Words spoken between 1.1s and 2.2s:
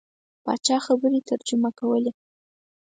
ترجمه کولې.